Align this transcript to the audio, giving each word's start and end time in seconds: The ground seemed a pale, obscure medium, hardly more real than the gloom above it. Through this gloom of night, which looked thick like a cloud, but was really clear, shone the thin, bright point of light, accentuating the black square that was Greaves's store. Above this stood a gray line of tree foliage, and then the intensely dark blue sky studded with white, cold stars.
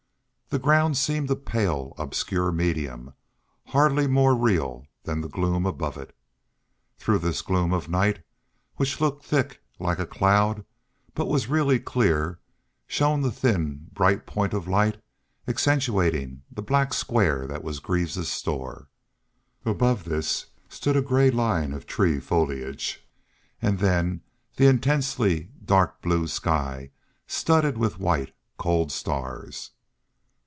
The 0.53 0.59
ground 0.59 0.97
seemed 0.97 1.31
a 1.31 1.37
pale, 1.37 1.93
obscure 1.97 2.51
medium, 2.51 3.13
hardly 3.67 4.05
more 4.05 4.35
real 4.35 4.85
than 5.03 5.21
the 5.21 5.29
gloom 5.29 5.65
above 5.65 5.95
it. 5.95 6.13
Through 6.97 7.19
this 7.19 7.41
gloom 7.41 7.71
of 7.71 7.87
night, 7.87 8.21
which 8.75 8.99
looked 8.99 9.23
thick 9.23 9.61
like 9.79 9.97
a 9.97 10.05
cloud, 10.05 10.65
but 11.13 11.27
was 11.29 11.47
really 11.47 11.79
clear, 11.79 12.41
shone 12.85 13.21
the 13.21 13.31
thin, 13.31 13.87
bright 13.93 14.27
point 14.27 14.53
of 14.53 14.67
light, 14.67 15.01
accentuating 15.47 16.41
the 16.51 16.61
black 16.61 16.93
square 16.93 17.47
that 17.47 17.63
was 17.63 17.79
Greaves's 17.79 18.27
store. 18.29 18.89
Above 19.63 20.03
this 20.03 20.47
stood 20.67 20.97
a 20.97 21.01
gray 21.01 21.31
line 21.31 21.71
of 21.71 21.85
tree 21.87 22.19
foliage, 22.19 23.07
and 23.61 23.79
then 23.79 24.19
the 24.57 24.67
intensely 24.67 25.49
dark 25.63 26.01
blue 26.01 26.27
sky 26.27 26.91
studded 27.25 27.77
with 27.77 27.99
white, 27.99 28.35
cold 28.57 28.91
stars. 28.91 29.71